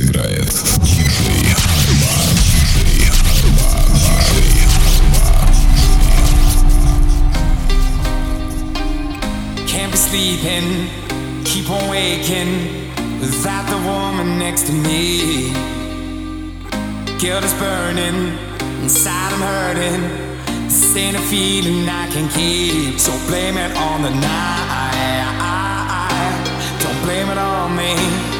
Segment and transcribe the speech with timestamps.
[0.00, 2.26] играет диджей Арман.
[2.74, 3.86] Диджей Арман.
[4.32, 5.46] Диджей Armан.
[9.66, 10.88] Can't be sleeping,
[11.44, 12.52] keep on waking
[13.20, 15.52] without the woman next to me.
[17.18, 18.38] Guilt is burning,
[18.82, 20.02] inside I'm hurting.
[20.64, 24.86] This ain't a feeling I can keep, so blame it on the night.
[26.82, 28.39] Don't blame it on me, don't